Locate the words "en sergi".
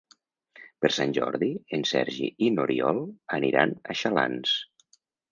1.77-2.29